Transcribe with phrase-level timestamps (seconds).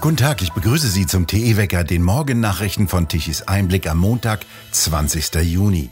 [0.00, 4.40] Guten Tag, ich begrüße Sie zum TE-Wecker, den Morgennachrichten von Tichys Einblick am Montag,
[4.72, 5.34] 20.
[5.42, 5.90] Juni.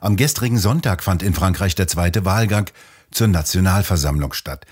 [0.00, 2.70] Am gestrigen Sonntag fand in Frankreich der zweite Wahlgang
[3.10, 4.64] zur Nationalversammlung statt.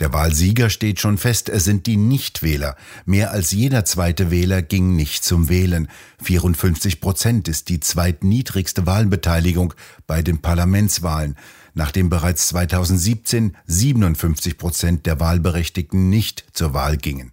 [0.00, 2.76] Der Wahlsieger steht schon fest, es sind die Nichtwähler.
[3.04, 5.88] Mehr als jeder zweite Wähler ging nicht zum Wählen.
[6.22, 9.74] 54 Prozent ist die zweitniedrigste Wahlbeteiligung
[10.06, 11.36] bei den Parlamentswahlen,
[11.74, 17.32] nachdem bereits 2017 57 Prozent der Wahlberechtigten nicht zur Wahl gingen.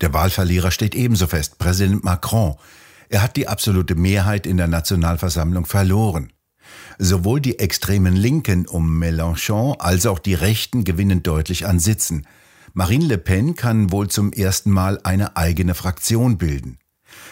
[0.00, 2.54] Der Wahlverlierer steht ebenso fest, Präsident Macron.
[3.08, 6.32] Er hat die absolute Mehrheit in der Nationalversammlung verloren.
[6.98, 12.26] Sowohl die extremen Linken um Mélenchon als auch die Rechten gewinnen deutlich an Sitzen.
[12.74, 16.78] Marine Le Pen kann wohl zum ersten Mal eine eigene Fraktion bilden.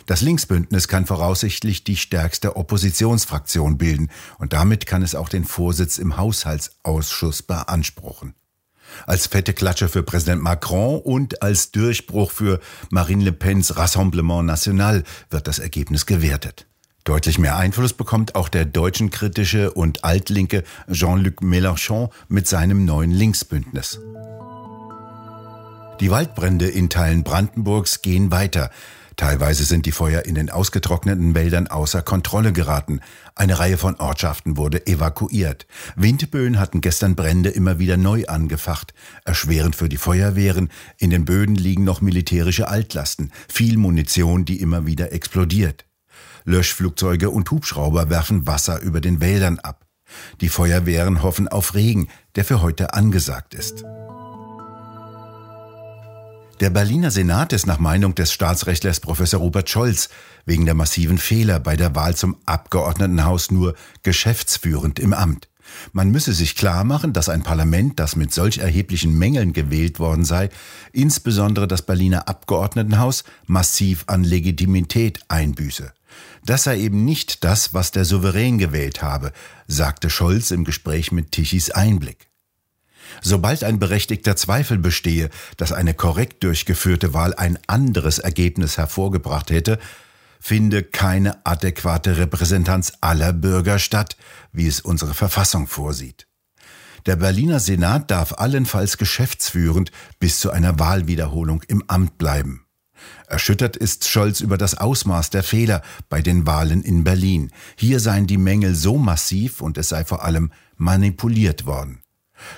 [0.06, 5.98] Das Linksbündnis kann voraussichtlich die stärkste Oppositionsfraktion bilden und damit kann es auch den Vorsitz
[5.98, 8.34] im Haushaltsausschuss beanspruchen.
[9.04, 15.02] Als fette Klatsche für Präsident Macron und als Durchbruch für Marine Le Pens Rassemblement National
[15.28, 16.66] wird das Ergebnis gewertet.
[17.06, 23.12] Deutlich mehr Einfluss bekommt auch der deutschen kritische und altlinke Jean-Luc Mélenchon mit seinem neuen
[23.12, 24.00] Linksbündnis.
[26.00, 28.72] Die Waldbrände in Teilen Brandenburgs gehen weiter.
[29.14, 33.00] Teilweise sind die Feuer in den ausgetrockneten Wäldern außer Kontrolle geraten.
[33.36, 35.68] Eine Reihe von Ortschaften wurde evakuiert.
[35.94, 38.94] Windböen hatten gestern Brände immer wieder neu angefacht.
[39.24, 40.70] Erschwerend für die Feuerwehren.
[40.98, 43.30] In den Böden liegen noch militärische Altlasten.
[43.48, 45.85] Viel Munition, die immer wieder explodiert.
[46.46, 49.84] Löschflugzeuge und Hubschrauber werfen Wasser über den Wäldern ab.
[50.40, 53.84] Die Feuerwehren hoffen auf Regen, der für heute angesagt ist.
[56.60, 60.08] Der Berliner Senat ist nach Meinung des Staatsrechtlers Professor Robert Scholz
[60.46, 65.48] wegen der massiven Fehler bei der Wahl zum Abgeordnetenhaus nur geschäftsführend im Amt.
[65.92, 70.24] Man müsse sich klar machen, dass ein Parlament, das mit solch erheblichen Mängeln gewählt worden
[70.24, 70.48] sei,
[70.92, 75.92] insbesondere das Berliner Abgeordnetenhaus, massiv an Legitimität einbüße.
[76.44, 79.32] Das sei eben nicht das, was der Souverän gewählt habe,
[79.66, 82.28] sagte Scholz im Gespräch mit Tichys Einblick.
[83.22, 89.78] Sobald ein berechtigter Zweifel bestehe, dass eine korrekt durchgeführte Wahl ein anderes Ergebnis hervorgebracht hätte,
[90.40, 94.16] finde keine adäquate Repräsentanz aller Bürger statt,
[94.52, 96.26] wie es unsere Verfassung vorsieht.
[97.06, 102.65] Der Berliner Senat darf allenfalls geschäftsführend bis zu einer Wahlwiederholung im Amt bleiben.
[103.26, 107.50] Erschüttert ist Scholz über das Ausmaß der Fehler bei den Wahlen in Berlin.
[107.76, 112.02] Hier seien die Mängel so massiv und es sei vor allem manipuliert worden.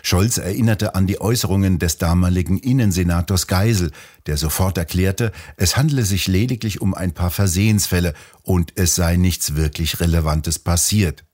[0.03, 3.92] Scholz erinnerte an die Äußerungen des damaligen Innensenators Geisel,
[4.26, 9.54] der sofort erklärte, es handle sich lediglich um ein paar Versehensfälle und es sei nichts
[9.54, 11.25] wirklich Relevantes passiert.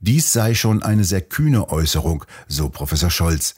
[0.00, 3.56] Dies sei schon eine sehr kühne Äußerung, so Professor Scholz.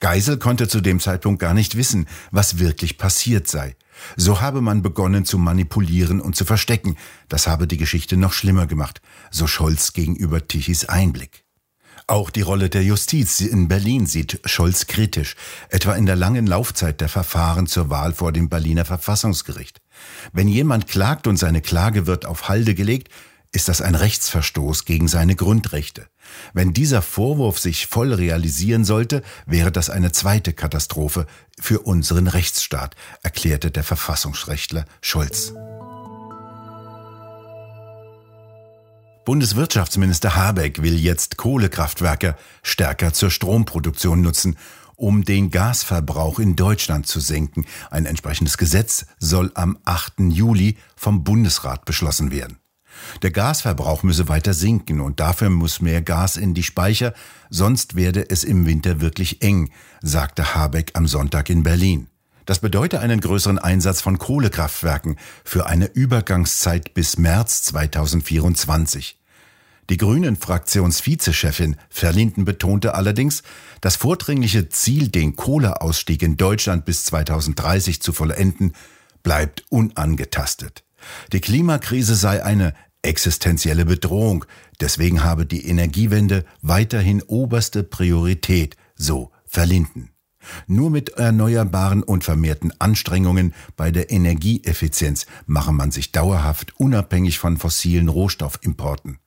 [0.00, 3.76] Geisel konnte zu dem Zeitpunkt gar nicht wissen, was wirklich passiert sei.
[4.16, 6.96] So habe man begonnen zu manipulieren und zu verstecken.
[7.28, 11.44] Das habe die Geschichte noch schlimmer gemacht, so Scholz gegenüber Tichys Einblick.
[12.08, 15.34] Auch die Rolle der Justiz in Berlin sieht Scholz kritisch,
[15.70, 19.80] etwa in der langen Laufzeit der Verfahren zur Wahl vor dem Berliner Verfassungsgericht.
[20.32, 23.08] Wenn jemand klagt und seine Klage wird auf Halde gelegt,
[23.50, 26.06] ist das ein Rechtsverstoß gegen seine Grundrechte.
[26.52, 31.26] Wenn dieser Vorwurf sich voll realisieren sollte, wäre das eine zweite Katastrophe
[31.60, 35.52] für unseren Rechtsstaat, erklärte der Verfassungsrechtler Scholz.
[39.26, 44.56] Bundeswirtschaftsminister Habeck will jetzt Kohlekraftwerke stärker zur Stromproduktion nutzen,
[44.94, 47.66] um den Gasverbrauch in Deutschland zu senken.
[47.90, 50.14] Ein entsprechendes Gesetz soll am 8.
[50.30, 52.58] Juli vom Bundesrat beschlossen werden.
[53.22, 57.12] Der Gasverbrauch müsse weiter sinken und dafür muss mehr Gas in die Speicher,
[57.50, 59.70] sonst werde es im Winter wirklich eng,
[60.02, 62.08] sagte Habeck am Sonntag in Berlin.
[62.46, 69.18] Das bedeutet einen größeren Einsatz von Kohlekraftwerken für eine Übergangszeit bis März 2024.
[69.90, 73.42] Die Grünen-Fraktionsvizechefin Verlinden betonte allerdings,
[73.80, 78.72] das vordringliche Ziel, den Kohleausstieg in Deutschland bis 2030 zu vollenden,
[79.22, 80.84] bleibt unangetastet.
[81.32, 84.44] Die Klimakrise sei eine existenzielle Bedrohung,
[84.80, 90.10] deswegen habe die Energiewende weiterhin oberste Priorität, so Verlinden.
[90.66, 97.56] Nur mit erneuerbaren und vermehrten Anstrengungen bei der Energieeffizienz mache man sich dauerhaft unabhängig von
[97.56, 99.18] fossilen Rohstoffimporten.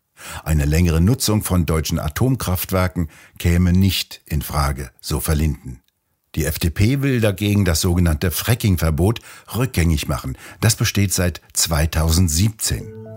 [0.43, 5.81] Eine längere Nutzung von deutschen Atomkraftwerken käme nicht in Frage, so Verlinden.
[6.35, 9.21] Die FDP will dagegen das sogenannte Fracking-Verbot
[9.55, 10.37] rückgängig machen.
[10.61, 13.08] Das besteht seit 2017.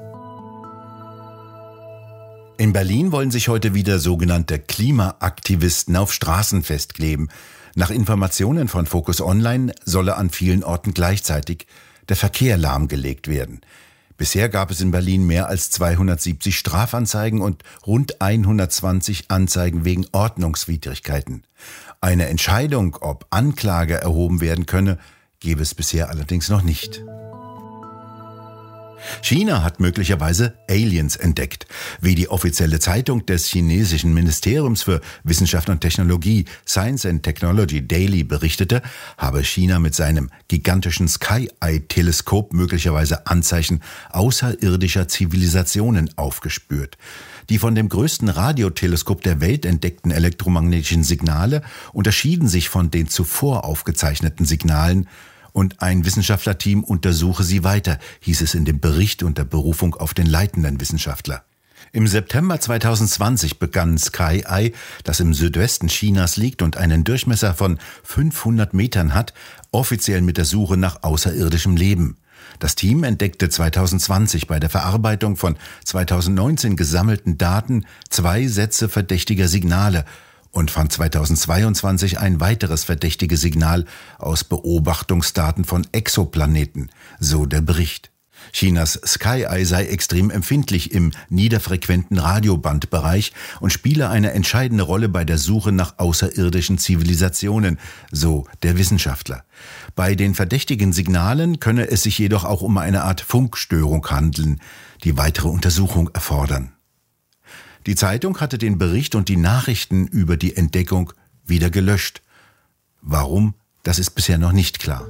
[2.59, 7.29] In Berlin wollen sich heute wieder sogenannte Klimaaktivisten auf Straßen festkleben.
[7.75, 11.67] Nach Informationen von Focus Online solle an vielen Orten gleichzeitig
[12.09, 13.63] der Verkehr lahmgelegt werden.
[14.19, 21.45] Bisher gab es in Berlin mehr als 270 Strafanzeigen und rund 120 Anzeigen wegen Ordnungswidrigkeiten.
[22.01, 24.99] Eine Entscheidung, ob Anklage erhoben werden könne,
[25.41, 27.03] gebe es bisher allerdings noch nicht.
[29.21, 31.67] China hat möglicherweise Aliens entdeckt.
[32.01, 38.25] Wie die offizielle Zeitung des chinesischen Ministeriums für Wissenschaft und Technologie Science and Technology Daily
[38.25, 38.83] berichtete,
[39.19, 46.97] habe China mit seinem gigantischen Sky-Eye-Teleskop möglicherweise Anzeichen außerirdischer Zivilisationen aufgespürt.
[47.49, 51.63] Die von dem größten Radioteleskop der Welt entdeckten elektromagnetischen Signale
[51.93, 55.09] unterschieden sich von den zuvor aufgezeichneten Signalen
[55.53, 60.27] und ein Wissenschaftlerteam untersuche sie weiter, hieß es in dem Bericht unter Berufung auf den
[60.27, 61.45] leitenden Wissenschaftler.
[61.95, 64.73] Im September 2020 begann Sky Eye,
[65.05, 69.35] das im Südwesten Chinas liegt und einen Durchmesser von 500 Metern hat,
[69.73, 72.17] offiziell mit der Suche nach außerirdischem Leben.
[72.59, 80.05] Das Team entdeckte 2020 bei der Verarbeitung von 2019 gesammelten Daten zwei Sätze verdächtiger Signale
[80.53, 83.87] und fand 2022 ein weiteres verdächtiges Signal
[84.19, 88.13] aus Beobachtungsdaten von Exoplaneten, so der Bericht.
[88.53, 95.25] Chinas Sky Eye sei extrem empfindlich im niederfrequenten Radiobandbereich und spiele eine entscheidende Rolle bei
[95.25, 97.79] der Suche nach außerirdischen Zivilisationen,
[98.11, 99.45] so der Wissenschaftler.
[99.95, 104.61] Bei den verdächtigen Signalen könne es sich jedoch auch um eine Art Funkstörung handeln,
[105.05, 106.73] die weitere Untersuchung erfordern.
[107.87, 111.13] Die Zeitung hatte den Bericht und die Nachrichten über die Entdeckung
[111.45, 112.23] wieder gelöscht.
[113.01, 115.09] Warum, das ist bisher noch nicht klar.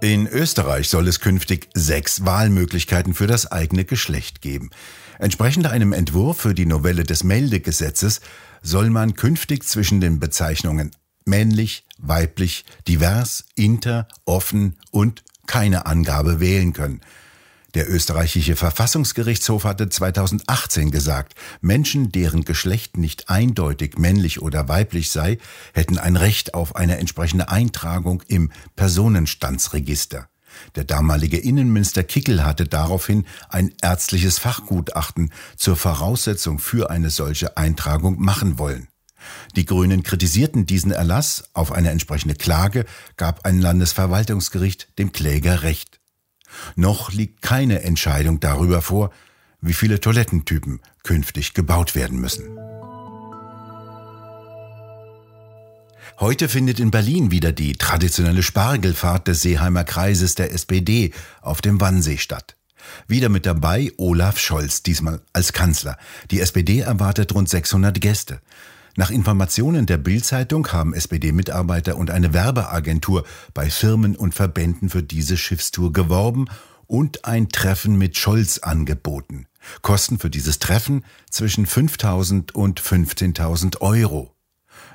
[0.00, 4.70] In Österreich soll es künftig sechs Wahlmöglichkeiten für das eigene Geschlecht geben.
[5.18, 8.20] Entsprechend einem Entwurf für die Novelle des Meldegesetzes
[8.62, 10.92] soll man künftig zwischen den Bezeichnungen
[11.24, 17.00] männlich, weiblich, divers, inter, offen und keine Angabe wählen können.
[17.78, 25.38] Der österreichische Verfassungsgerichtshof hatte 2018 gesagt, Menschen, deren Geschlecht nicht eindeutig männlich oder weiblich sei,
[25.74, 30.28] hätten ein Recht auf eine entsprechende Eintragung im Personenstandsregister.
[30.74, 38.20] Der damalige Innenminister Kickel hatte daraufhin ein ärztliches Fachgutachten zur Voraussetzung für eine solche Eintragung
[38.20, 38.88] machen wollen.
[39.54, 42.86] Die Grünen kritisierten diesen Erlass, auf eine entsprechende Klage
[43.16, 45.97] gab ein Landesverwaltungsgericht dem Kläger Recht.
[46.76, 49.10] Noch liegt keine Entscheidung darüber vor,
[49.60, 52.44] wie viele Toilettentypen künftig gebaut werden müssen.
[56.20, 61.12] Heute findet in Berlin wieder die traditionelle Spargelfahrt des Seeheimer Kreises der SPD
[61.42, 62.56] auf dem Wannsee statt.
[63.06, 65.96] Wieder mit dabei Olaf Scholz, diesmal als Kanzler.
[66.30, 68.40] Die SPD erwartet rund 600 Gäste.
[68.98, 73.24] Nach Informationen der Bild-Zeitung haben SPD-Mitarbeiter und eine Werbeagentur
[73.54, 76.46] bei Firmen und Verbänden für diese Schiffstour geworben
[76.88, 79.46] und ein Treffen mit Scholz angeboten.
[79.82, 84.34] Kosten für dieses Treffen zwischen 5.000 und 15.000 Euro.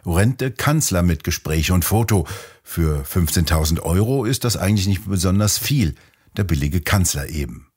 [0.06, 2.28] Rente Kanzler mit Gespräch und Foto.
[2.62, 5.96] Für 15.000 Euro ist das eigentlich nicht besonders viel.
[6.36, 7.73] Der billige Kanzler eben.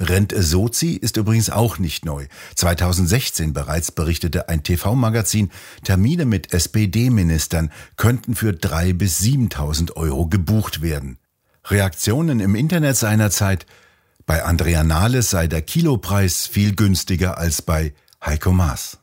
[0.00, 2.26] Rente Sozi ist übrigens auch nicht neu.
[2.54, 5.50] 2016 bereits berichtete ein TV-Magazin,
[5.82, 11.18] Termine mit SPD-Ministern könnten für drei bis 7.000 Euro gebucht werden.
[11.66, 13.66] Reaktionen im Internet seinerzeit,
[14.26, 17.92] bei Andrea Nahles sei der Kilopreis viel günstiger als bei
[18.24, 18.98] Heiko Maas.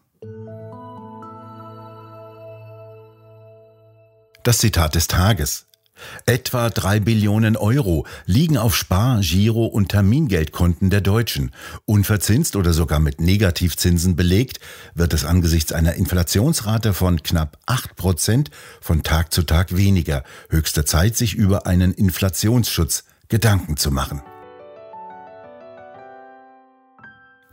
[4.44, 5.68] Das Zitat des Tages.
[6.26, 11.52] Etwa drei Billionen Euro liegen auf Spar-, Giro- und Termingeldkonten der Deutschen.
[11.86, 14.60] Unverzinst oder sogar mit Negativzinsen belegt,
[14.96, 20.24] wird es angesichts einer Inflationsrate von knapp acht Prozent von Tag zu Tag weniger.
[20.50, 24.22] Höchste Zeit, sich über einen Inflationsschutz Gedanken zu machen.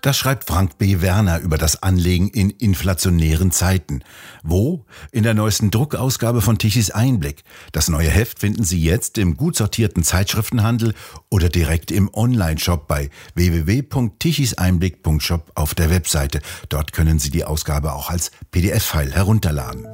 [0.01, 1.01] Das schreibt Frank B.
[1.01, 4.05] Werner über das Anlegen in inflationären Zeiten.
[4.45, 4.87] Wo?
[5.11, 7.43] In der neuesten Druckausgabe von Tichys Einblick.
[7.73, 10.95] Das neue Heft finden Sie jetzt im gut sortierten Zeitschriftenhandel
[11.31, 16.43] oder direkt im Online-Shop bei www.tichiseinblick.shop auf der Webseite.
[16.69, 19.89] Dort können Sie die Ausgabe auch als PDF-File herunterladen.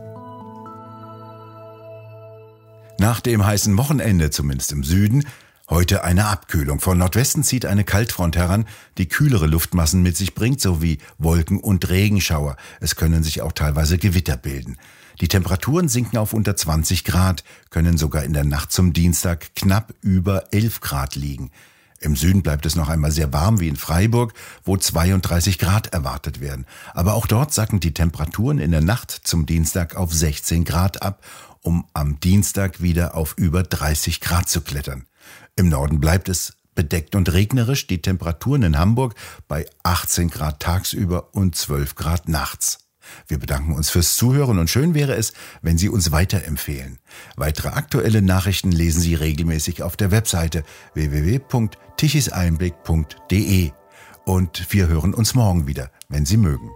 [2.99, 5.27] Nach dem heißen Wochenende, zumindest im Süden,
[5.71, 6.79] Heute eine Abkühlung.
[6.79, 8.67] Von Nordwesten zieht eine Kaltfront heran,
[8.99, 12.57] die kühlere Luftmassen mit sich bringt, sowie Wolken und Regenschauer.
[12.81, 14.77] Es können sich auch teilweise Gewitter bilden.
[15.23, 19.95] Die Temperaturen sinken auf unter 20 Grad, können sogar in der Nacht zum Dienstag knapp
[20.03, 21.51] über 11 Grad liegen.
[21.99, 26.43] Im Süden bleibt es noch einmal sehr warm wie in Freiburg, wo 32 Grad erwartet
[26.43, 26.67] werden.
[26.93, 31.25] Aber auch dort sacken die Temperaturen in der Nacht zum Dienstag auf 16 Grad ab,
[31.63, 35.07] um am Dienstag wieder auf über 30 Grad zu klettern.
[35.57, 39.15] Im Norden bleibt es bedeckt und regnerisch, die Temperaturen in Hamburg
[39.49, 42.81] bei 18 Grad tagsüber und 12 Grad nachts.
[43.29, 46.99] Wir bedanken uns fürs Zuhören und schön wäre es, wenn Sie uns weiterempfehlen.
[47.37, 50.65] Weitere aktuelle Nachrichten lesen Sie regelmäßig auf der Webseite
[50.95, 53.71] www.tichiseinblick.de.
[54.25, 56.71] Und wir hören uns morgen wieder, wenn Sie mögen.